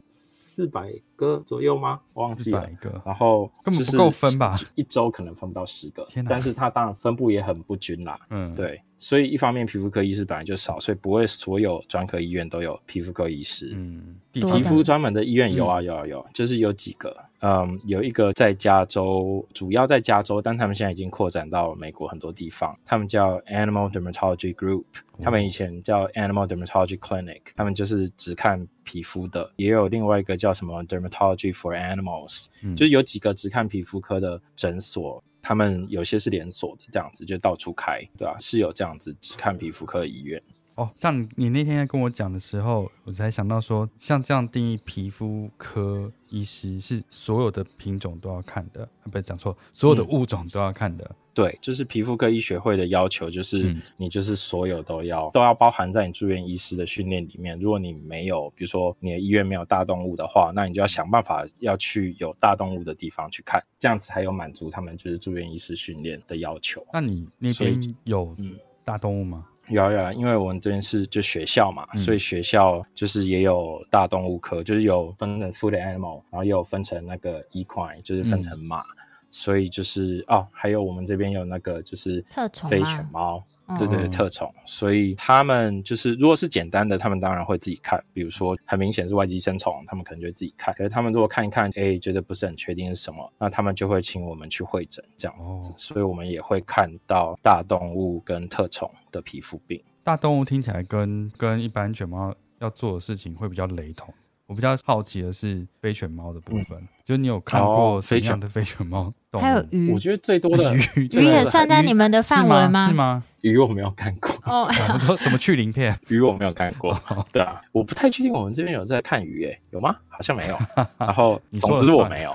[0.55, 2.01] 四百个左右吗？
[2.13, 2.71] 忘记了。
[3.05, 4.55] 然后根本不够分吧？
[4.77, 6.05] 一周可能分不到十个。
[6.09, 6.31] 天哪！
[6.31, 8.17] 但是它当然分布也很不均啦。
[8.31, 8.81] 嗯，对。
[8.97, 13.73] 所以一方面皮肤科医师本来就少，所以不会所有专科医院都有皮肤科医师。
[13.75, 17.15] 嗯，皮肤专门的医院有啊有啊有，就是有几个。
[17.41, 22.79] 嗯，有一个在加州，主要在加州，但他们现在已经扩展到美国很多地方。
[22.85, 24.85] 他们叫 Animal Dermatology Group，
[25.21, 29.53] 他们以前叫 Animal Dermatology Clinic，他们就是只看皮肤的。
[29.57, 35.23] 也有另外一个叫什么 Dermatology for Animals，嗯，就是有几个只看皮肤科的诊所。
[35.47, 38.39] 他们有些是连锁的，这样子就到处开，对吧、啊？
[38.41, 40.43] 是有这样子只看皮肤科的医院。
[40.77, 51.05] 哦，像你，你那天跟我讲的时候，我才想到说，像这样定义皮肤科医师是所有的品种都要看的，啊不是讲错，所有的物种都要看的。
[51.05, 57.57] 嗯、对，就是皮肤科医学会的要求，就是你就是所有都要、嗯、都要包含在你住院医师的训练里面。
[57.61, 66.85] 如果你没有，比如说你的医院没有大动物的话，那你就要想办法要去有大动物的地方去看，这样子才有满足他们就是住院医师训练的要求。
[66.93, 69.47] 那你那边有嗯大动物吗？
[69.69, 78.81] 有啊有啊，因为我们这边是就学校嘛，嗯、所以学校就是也有大动物科，就是有分成 food animal，然后也有分成那个 equine，就是分成马。
[78.81, 79.04] 嗯
[79.37, 82.25] 所以就是哦，还有我们这边有那个就是
[82.71, 83.45] 非犬猫，
[83.77, 84.49] 对对对，特宠。
[84.65, 88.01] 所以他们就是如果是简单的，他们当然会自己看。
[88.13, 90.73] 比如说很明显是外寄生虫，他们可能就会自己看。
[90.75, 95.73] 可是他们如果看一看，哎，觉得不是很确定是什么，那他们就会请我们去会诊这样子。
[95.77, 99.83] 所以我们也会看到大动物跟特宠的皮肤病。
[100.05, 104.15] 大动物听起来跟跟一般犬猫要做的事情会比较雷同。
[104.47, 109.13] 我比较好奇的是飞犬猫的部分，嗯、就你有看过什么样的飞犬猫？
[109.33, 112.87] 还有鱼，我觉得最多的鱼，鱼也算在你们的范围吗？
[112.89, 113.25] 是吗？
[113.41, 114.31] 鱼我没有看过。
[114.45, 115.99] 哦，我说怎么去鳞片？
[116.09, 116.97] 鱼我没有看过。
[117.33, 119.97] 对啊，我不太确定我们这边有在看鱼，诶，有吗？
[120.09, 120.59] 好像没有。
[120.99, 122.33] 然后，总之我没有。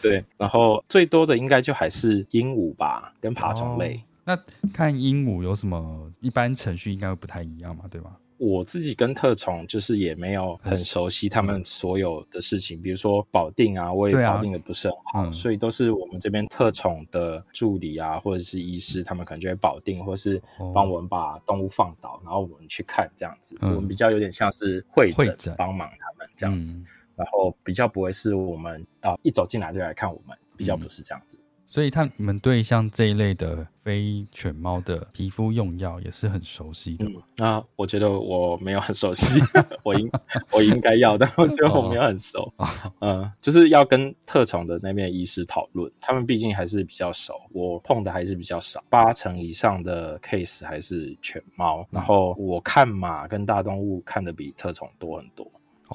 [0.00, 3.96] 对，然后最多的应该就还是鹦鹉吧，跟爬虫类。
[3.96, 6.10] 哦、那看鹦鹉有什么？
[6.20, 8.12] 一般程序应该会不太一样嘛，对吗？
[8.44, 20.42] 我自己跟特宠就是也没有很熟悉他们所有的事情，比如说保定啊，我也保定的不是很好，嗯、所以都是我们这边特宠的助理啊，或者是医师，他们可能就会保定，或是
[20.74, 23.56] 帮我们把动物放倒，然后我们去看这样子。
[23.60, 31.38] 嗯、我们比较有点像是会诊，帮忙他们这样子，嗯、然后比较不会是我们啊一走进来就来看我们，比较不是这样子。
[31.72, 37.22] 所以，他你们对像这一类的非犬猫的皮肤用药也是很熟悉的吗？
[37.38, 39.40] 嗯、啊，我觉得我没有很熟悉，
[39.82, 40.10] 我应
[40.50, 42.52] 我应该要的，我觉得我没有很熟。
[42.60, 42.68] 哦、
[43.00, 55.50] 嗯，就是要跟特宠的那边医师讨论，他们毕竟还是比较熟，我碰的还是比较少，八成以上的 case 还是犬猫，嗯、然后我看马跟大动物看的比特宠多很多。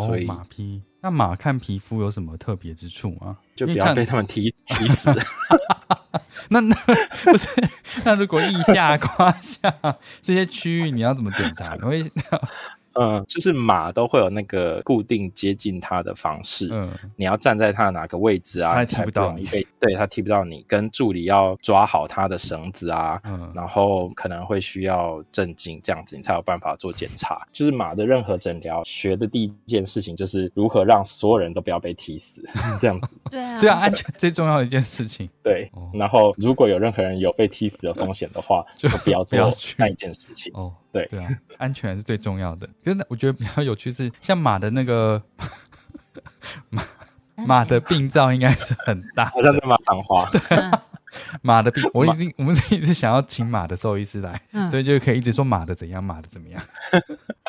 [0.05, 3.37] 所以马匹，那马看皮肤有什么特别之处吗？
[3.55, 5.11] 就不要被他们踢踢死。
[6.49, 6.75] 那 那
[7.25, 7.47] 不是？
[8.05, 9.73] 那如果腋下、胯下
[10.21, 11.75] 这些区域，你要怎么检查？
[11.75, 12.01] 你会？
[12.99, 16.69] 嗯，就是马都会有那个固定接近它的方式。
[16.71, 18.73] 嗯，你要站在它的哪个位置啊？
[18.73, 19.45] 它踢不到你。
[19.45, 20.65] 被对，它踢不到你。
[20.67, 23.19] 跟助理要抓好它的绳子啊。
[23.23, 27.45] 嗯，然后可能会需要镇静，这样子你才有办法做检查。
[27.51, 32.43] 就是马的任何诊疗学的第一件事情就是如何让所有人都不要被踢死，
[32.81, 33.17] 这样子。
[33.29, 35.29] 对啊， 对啊，安全最重要的一件事情。
[35.43, 39.37] 对，然后如果有任何人有被踢死的风险的话， 就不要做
[39.77, 40.51] 那一件事情。
[40.55, 40.73] 哦。
[40.91, 42.67] 对对啊，安全是最重要的。
[42.83, 45.21] 可是我觉得比较有趣是，像马的那个
[46.69, 46.83] 马
[47.35, 50.27] 马的病灶应该是很大，好像在骂脏话。
[50.31, 50.39] 对，
[51.41, 56.61] 马的病，我已经我们是一直想要请马的兽医师来，嗯、所以就可以一直说马的怎样，马的怎么样。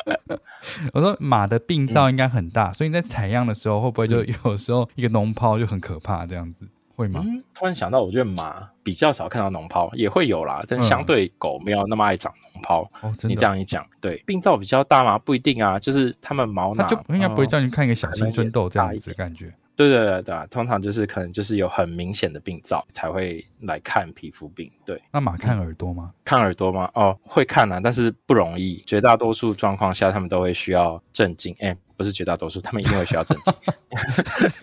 [0.93, 6.67] 我说马的病灶应该很大，所以你在采样的时候会不会就有时候一个脓泡就很可怕这样子？
[6.99, 7.23] 会吗？
[7.25, 12.83] 嗯，突然想到，我觉得马比较少看到脓泡，也会有啦，但相对狗没有那么爱长脓泡。
[13.01, 13.13] 哦。
[13.23, 15.17] 你这样一讲，对，病灶比较大吗？
[15.17, 19.53] 不一定啊，就是它们毛囊，它就应该不会叫你看一个小青春痘这样子的感觉。
[19.77, 24.69] 对对对对，通常就是可能就是有很明显的病灶才会来看皮肤病。
[24.85, 26.11] 对，那马看耳朵吗？
[26.25, 26.91] 看耳朵吗？
[26.95, 28.83] 哦，会看啊，但是不容易。
[28.85, 31.55] 绝大多数状况下，他们都会需要镇静。
[31.59, 31.77] 哎。
[31.99, 33.53] 不是绝大多数，他们一定会需要镇静。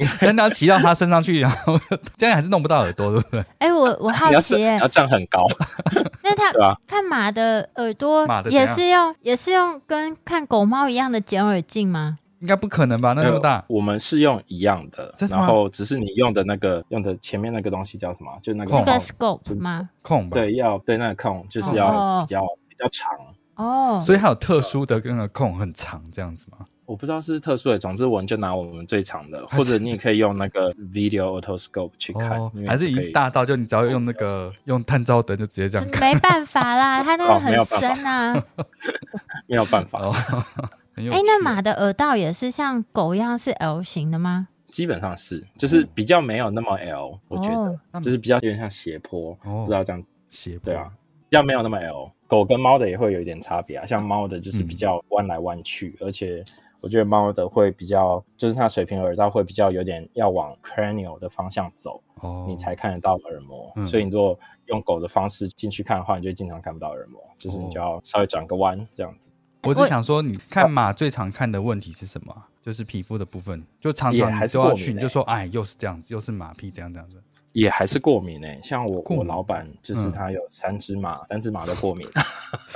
[0.19, 1.79] 但你要骑到他身上去，然后
[2.17, 3.41] 这样还是弄不到耳朵，对不对？
[3.61, 5.47] 哎、欸，我我好奇，要站很高。
[6.23, 12.17] 那他看马的耳朵也是用也是用跟看狗猫一样的剪耳镜吗？
[12.41, 13.13] 应该不可能吧？
[13.13, 18.33] 那么大，我们是用一样的，然后只是你用的那个用的前面那个东西叫什么？
[18.43, 19.91] 就那个那个 scope 吗？
[20.01, 20.35] 控吧？
[20.35, 23.11] 对，要对那个控就是要比较比较长
[23.57, 26.59] 哦，所以它有特殊的那个控很长这样子吗？
[26.87, 38.43] 我不知道是不是特殊的，总之我们就拿我们最长的，或者你也可以用那个 video autoscope 去看，哦、还是一大到就你只要用那个用探照灯就直接这样看，没办法啦，它那个很深啊，
[39.47, 40.01] 没有办法。
[40.97, 44.49] 哎、欸，那马的耳道也是像狗一样是 L 型的吗？
[44.69, 50.91] 基本上是，就是比较没有那么 L，、哦、我觉得就是比较有点像斜坡，哦、不知道这样斜坡对啊，
[51.29, 52.11] 比较没有那么 L。
[52.27, 56.43] 狗跟猫的也会有一点差别啊，像猫的就是比较弯来弯去，嗯、而且
[56.83, 63.73] 我觉得猫的会比较，就是它水平耳道会比较有点要往 cranial 的方向走，哦，你才看得到耳膜。
[63.77, 69.31] 嗯、所以你如果用狗的方式进去看的话，你就经常看不到耳膜，就是你就要稍微转个弯这样子。
[69.63, 72.35] 我只想说，你看马最常看的问题是什么？
[72.63, 77.23] 就是皮肤的部分，就常常还是要去，你就说，哎，又是这样子，又是马屁这样这样子。
[77.57, 82.07] 也还是过敏诶、欸，像我我老板就是他有三只马，嗯、三只马都过敏。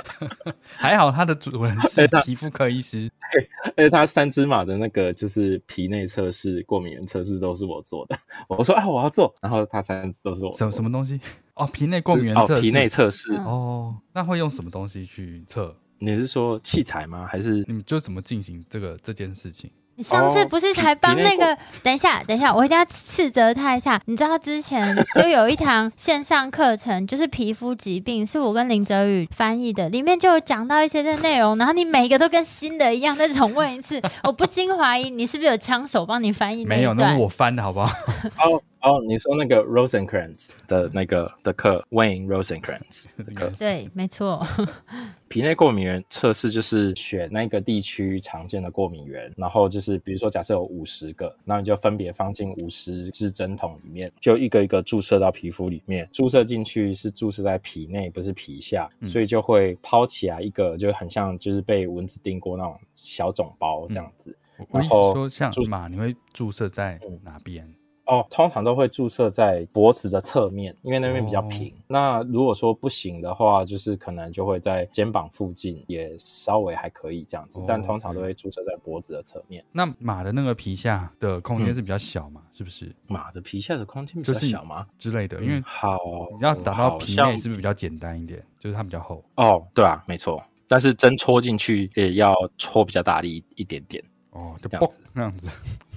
[0.75, 8.17] 还好他的主人是皮肤科医师， 对，而且他三只马的那个就是皮内测试、过敏原测试都是我做的。
[8.49, 10.51] 我说啊，我要做，然后他三只都是我。
[10.57, 11.21] 什么什么东西？
[11.53, 12.53] 哦，皮内过敏原测试。
[12.53, 13.33] 哦，皮内测试。
[13.35, 15.75] 哦，那会用什么东西去测？
[15.99, 17.27] 你是说器材吗？
[17.29, 19.69] 还是你就怎么进行这个这件事情？
[20.01, 21.55] 你上次不是才帮那个？
[21.83, 24.01] 等一下，等一下，我一定要斥责他一下。
[24.05, 36.65] 你知道之前就有一堂线上课程，就是皮肤疾病，是我跟林哲宇翻译的，里面就有讲到一些的内容，然后你每一个都跟新的一样，再重问一次，我不禁怀疑你是不是有枪手帮你翻译？
[36.65, 37.91] 没有，那是我翻的好不好？
[38.43, 44.45] 哦哦，你说那个 Rosencrantz 的那个的课，Wayne Rosencrantz 的课，对，没错。
[45.29, 56.09] 皮内过敏原测试就是选那个地区常见的过敏原，然后就是比如说假设有五十个，那你就分别放进五十支针筒里面，就一个一个注射到皮肤里面。
[56.11, 64.35] 注射进去是注射在皮内，不是皮下，嗯、所以就会抛起来一个，就很像就是被蚊子叮过那种小肿包这样子。
[64.59, 67.63] 嗯、然后说像马，你会注射在哪边？
[67.65, 67.75] 嗯
[68.11, 71.69] 哦，通常都会注射在脖子的侧面，因为那边比较平。
[71.69, 77.59] 哦、那如果说不行的话，就是可能就会在肩膀附近，也稍微还可以这样子。
[77.61, 79.63] 哦、但通常都会注射在脖子的侧面。
[79.71, 82.41] 那马的那个皮下的空间是比较小嘛？
[82.43, 82.93] 嗯、是不是？
[83.07, 84.85] 马的皮下的空间比较小吗？
[84.99, 85.97] 之类的，因为、嗯、好，
[86.37, 88.43] 你要打到皮内是不是比较简单一点？
[88.59, 89.23] 就是它比较厚。
[89.35, 90.43] 哦，对啊，没错。
[90.67, 94.03] 但是针戳进去也要戳比较大力一点点。
[94.31, 95.47] 哦，就这样子，那样子。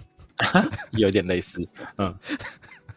[0.93, 1.66] 有点类似，
[1.99, 2.14] 嗯。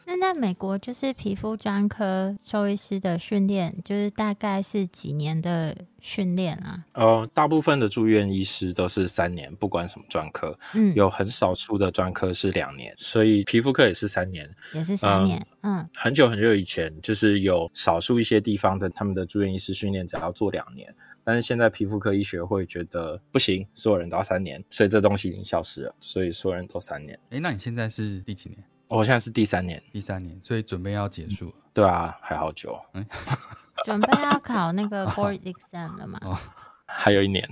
[0.10, 6.82] 那在美国，就是皮肤专科兽医师的训练，就是大概是几年的训练啊？
[6.94, 10.58] 呃，大部分的住院医师都是三年，不管什么专科。
[10.74, 15.46] 嗯，有很少数的专科是两年，所以皮肤科也是三年，也是三年。
[15.64, 20.88] 嗯，嗯很久很久以前，就是有少数一些地方的他们的住院医师训练只要做两年。
[21.26, 27.20] 但是现在皮肤科医学会觉得不行，所有人都要三年，所以这东西已经消失了，所以所有人都三年。
[27.32, 28.64] 哎，那你现在是第几年？
[28.90, 31.56] 我现在是第三年，第三年，所以准备要结束了。
[31.74, 32.80] 对啊，还好久。
[32.94, 33.06] 嗯，
[33.86, 36.20] 准备要考那个 board exam 了吗？
[36.26, 36.38] 哦，
[36.86, 37.48] 还有一年，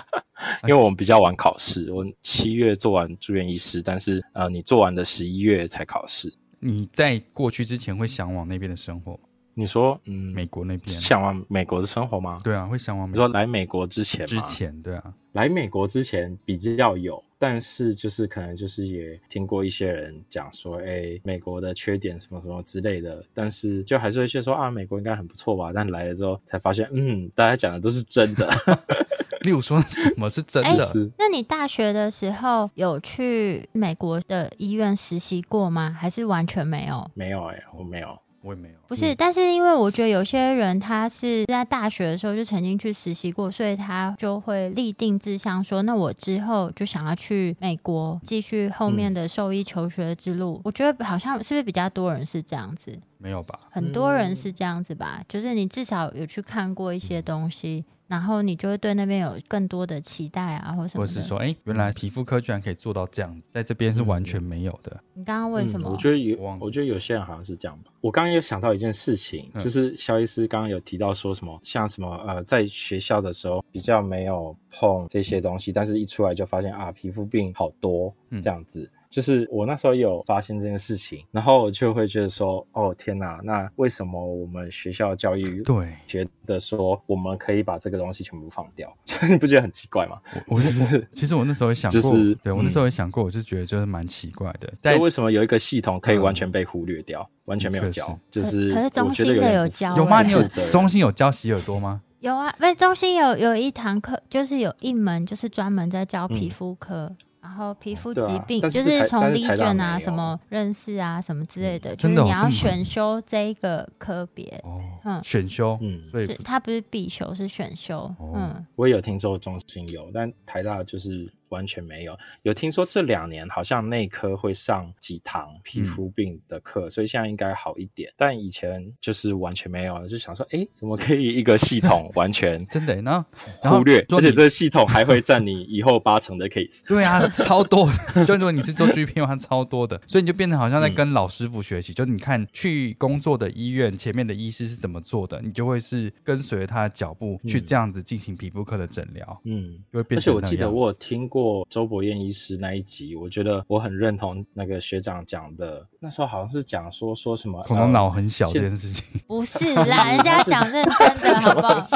[0.64, 6.32] 因为我们比较晚考试，我七月做完住院医师，但是呃，你做完的十一月才考试。
[6.58, 9.18] 你在过去之前会向往那边的生活？
[9.54, 12.38] 你说，嗯，美国那边向往美国的生活吗？
[12.44, 13.10] 对啊，会向往。
[13.10, 25.72] 你说来美国之前，之前对啊，来美国之前比较有，但是就是可能就是也听过一些人讲说，哎，美国的缺点什么什么之类的，但是就还是会觉得说啊，美国应该很不错吧？
[25.74, 28.48] 但来了之后才发现，嗯，大家讲的都是真的。
[29.44, 30.84] 例如说什么是真的？
[31.18, 35.94] 那你大学的时候有去美国的医院实习过吗？
[35.96, 37.10] 还是完全没有？
[37.14, 38.18] 没有哎，我没有。
[38.46, 50.58] 我也没有，不是，但是因为我觉得有些人他是在大学的时候就曾经去实习过，所以他就会立定志向说，那我之后就想要去美国继续后面的兽医求学之路。
[50.58, 52.96] 嗯、我觉得好像是不是比较多人是这样子？
[53.18, 53.58] 没有吧？
[53.72, 55.16] 很多人是这样子吧？
[55.18, 57.84] 嗯、就是你至少有去看过一些东西。
[57.88, 64.92] 嗯然后你就会对那边有更多的期待啊，或什么，或是说，哎，原来皮肤科居然可以做到这样子，在这边是完全没有的。
[65.14, 65.88] 嗯、你刚刚为什么？
[65.88, 67.90] 嗯、我觉得有，我觉得有些人好像是这样吧。
[68.00, 78.82] 我刚刚有想到一件事情，嗯、就是肖医师刚刚有提到说什么，像什么呃，在学校的时候比较没有碰这些东西，但是一出来就发现啊，皮肤病好多这样子。
[78.82, 88.94] 嗯就是我那时候有发现这件事情，然后我就会觉得说，哦天哪，那为什么我们学校教育对觉得说我们可以把这个东西全部放掉？
[89.26, 90.20] 你不觉得很奇怪吗？
[90.48, 94.70] 我就是其实我那时候也想过，就是对我那时候也想过，我就觉得就是蛮奇怪的。
[94.82, 98.18] 但为什么有一个系统可以完全被忽略掉，完全没有教？
[98.30, 100.22] 就是可是中心的有教，有吗？
[100.22, 102.02] 你有中心有教洗耳朵吗？
[102.20, 107.06] 有啊，不是中心有有一堂课，就是有一门就是专门在教皮肤科。
[107.06, 114.60] 嗯然后皮肤疾病、啊、就是从理卷啊、什么认识啊、什么之类的，就是你要选修这一个科别。
[114.64, 117.98] 哦，嗯，选修，嗯，是它不是必修，是选修。
[118.18, 121.32] 哦、嗯，我也有听说中心有，但台大就是。
[121.48, 128.12] 完全没有，有听说这两年好像内科会上几堂皮肤病的课，嗯、所以现在应该好一点。
[128.16, 133.00] 但以前就是完全没有，就想说，哎，怎么可以一个系统 完全真的？
[133.02, 133.24] 呢
[133.60, 136.82] 忽略，而且这个系统还会占你以后八成的 case。
[136.88, 137.88] 对啊，超多，
[138.26, 141.92] 就如果你是做 GP 的话，超多的，所以你就变得好像在跟老师傅学习。
[141.92, 149.40] 嗯、就你看去工作的医院前面的医师是怎么做的，你就会是跟随他的脚步去这样子进行皮肤科的诊疗。
[149.44, 150.32] 嗯，就会变成。
[150.32, 151.35] 而且我记得我有听过。
[151.36, 155.86] 过周伯彦医师那一集，我觉得我很认同那个学长讲的。
[156.00, 161.78] 那时候好像是讲说说什么恐龙脑很小这件事情，不是啦，人家讲认真的， 好不好？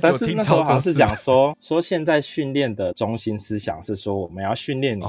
[0.00, 5.04] 但是那时候好像是讲说说现在训练的中心思想是说我们要训练你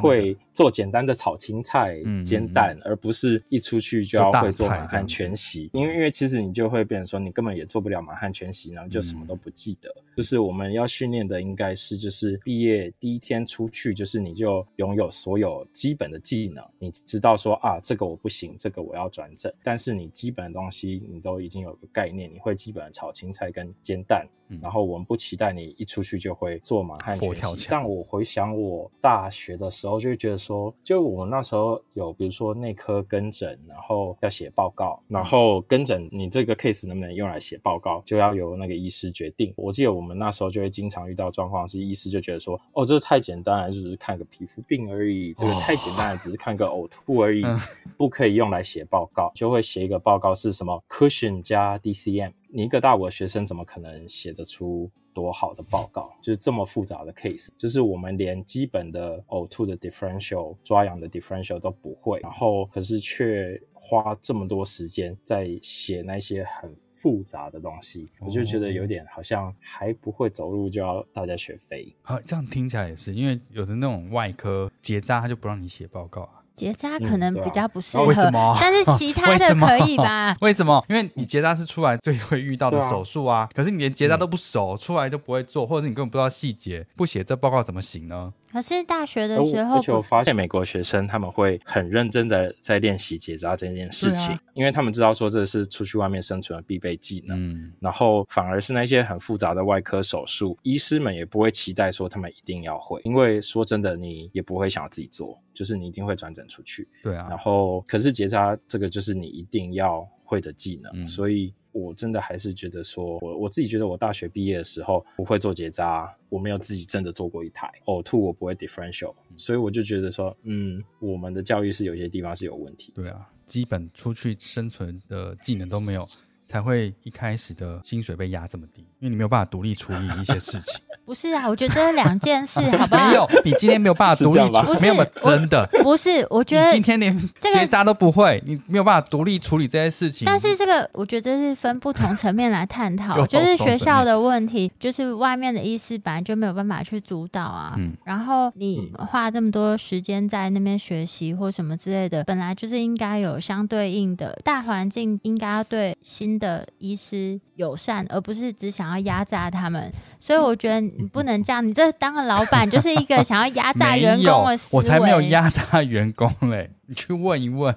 [0.00, 5.70] 会做简单的炒青菜、煎蛋，而不是一出去就要会做满汉全席。
[5.72, 9.94] 因为因为其实你就会变成说你根本也做不了满汉全席，然后就什么都不记得。
[10.16, 24.35] 就是我们要训练的应该是就是毕业第一天出去，就是你就拥有所有基本的技能，你知道说啊这个我不行，这个我要转正，但是你基本的东西你都已经有个概念，你会基本的炒青菜跟煎蛋。
[24.60, 27.68] 然后我们不期待你一出去就会做满汉全席。
[27.70, 39.52] 但我回想我大学的时候，就会觉得说，就我们那时候有，比如说内科跟诊，然后要写报告，然后跟诊你这个 case 能不能用来写报告，就要由那个医师决定。
[39.56, 47.42] 我记得我们那时候就会经常遇到状况，是医师就觉得说，哦，这太简单了，只是看个皮肤病而已，这个太简单了，只是看个呕吐而已，
[47.96, 52.32] 不可以用来写报告，就会写一个报告是什么 cushion 加 DCM。
[52.48, 56.14] 你一个大五的学生怎么可能写得出多好的报告？
[56.22, 71.94] 就是这么复杂的 case，就是我们连基本的呕吐的 differential 抓痒的 differential 都不会，然后可是却花这么多时间在写那些很复杂的东西，我就觉得有点好像还不会走路就要大家学飞。
[72.02, 76.35] 好，这样听起来也是，因为有的那种外科结扎他就不让你写报告啊。
[76.56, 78.14] 结扎可能比较不适合，
[78.60, 80.34] 但是其 他的可以吧？
[80.40, 80.82] 为什么？
[80.88, 88.32] 因为你结扎是出来最会遇到的手术啊，可是你连结扎都不熟，出来都不会做，或者是你根本不知道细节，不写这报告怎么行呢？
[88.50, 97.38] 可是大学的时候，而且我发现美国学生他们会很认真的在练习结扎这件事情，因为他们知道说这是出去外面生存的必备技能。
[97.38, 106.88] 嗯，然后反而是那些很复杂的外科手术，医师们也不会期待说他们一定要会，因为说真的，你也不会想要自己做，就是你一定会转诊出去。
[107.02, 111.52] 对啊，然后可是结扎这个就是你一定要会的技能，所以。
[111.76, 122.92] 我真的还是觉得说，我我自己觉得我大学毕业的时候不会做结扎，我没有自己真的做过一台呕吐，我不会 differential，所以我就觉得说，嗯，我们的教育是有些地方是有问题。
[122.94, 126.08] 对啊，基本出去生存的技能都没有，
[126.46, 130.82] 才会一开始的薪水被压这么低，因为你没有办法独立处理一些事情。
[131.06, 133.08] 不是啊，我觉得这是两件事， 好不好？
[133.08, 135.64] 没有，你今天没有办法独立处理，没有真的。
[135.80, 140.26] 不是，我觉得今天连结扎都不会，你没有办法独立处理这些事情。
[140.26, 143.24] 但是这个，我觉得这是分不同层面来探讨。
[143.26, 147.74] 就是学校的问题，就是外面的医师本来就没有办法去主导啊。
[147.78, 147.92] 嗯。
[148.04, 159.92] 然后你花这么多时间在那边学习或什么之类的，本来就是应该有相对应的大环境，应该要对新的医师友善，而不是只想要压榨他们。
[160.18, 164.78] 所以我觉得你不能这样，你这当个老板就是一个想要压榨员工的思维。
[164.78, 167.74] 我才没有压榨员工嘞，你去问一问。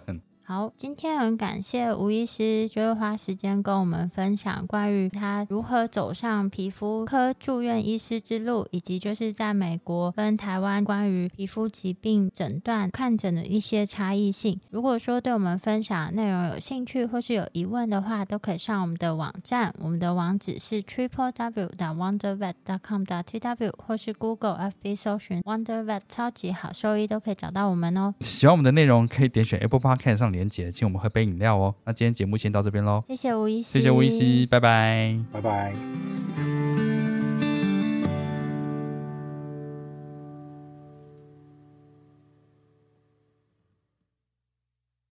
[0.52, 14.60] 好，今天很感谢吴医师，就是花时间跟我们分享关于他如何走上皮肤科住院医师之路，以及就是在美国跟台湾关于皮肤疾病诊断看诊的一些差异性。
[14.72, 28.16] 如果说对我们分享内容有兴趣或是有疑问的话，都可以上我们的网站，我们的网址是 triple w 点 wondervet dot com 点 tw，或是 Google FB 搜寻 Wondervet 超级好兽医都可以找到我们哦。
[28.22, 31.76] 喜欢我们的内容，可以点选 Apple Podcast 上连连姐，请我们喝杯饮料哦。
[31.86, 36.89] 那今天节目先到这边喽，谢谢吴医师，谢谢吴医师，拜拜，拜拜。